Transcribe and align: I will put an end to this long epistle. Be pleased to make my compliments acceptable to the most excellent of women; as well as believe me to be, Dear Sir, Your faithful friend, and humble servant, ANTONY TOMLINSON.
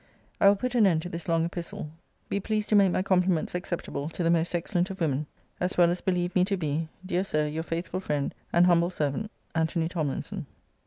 I 0.39 0.47
will 0.47 0.55
put 0.55 0.73
an 0.73 0.87
end 0.87 1.03
to 1.03 1.09
this 1.09 1.27
long 1.27 1.45
epistle. 1.45 1.91
Be 2.27 2.39
pleased 2.39 2.69
to 2.69 2.75
make 2.75 2.91
my 2.91 3.03
compliments 3.03 3.53
acceptable 3.53 4.09
to 4.09 4.23
the 4.23 4.31
most 4.31 4.55
excellent 4.55 4.89
of 4.89 4.99
women; 4.99 5.27
as 5.59 5.77
well 5.77 5.91
as 5.91 6.01
believe 6.01 6.33
me 6.33 6.43
to 6.45 6.57
be, 6.57 6.89
Dear 7.05 7.23
Sir, 7.23 7.45
Your 7.45 7.61
faithful 7.61 7.99
friend, 7.99 8.33
and 8.51 8.65
humble 8.65 8.89
servant, 8.89 9.29
ANTONY 9.53 9.89
TOMLINSON. 9.89 10.47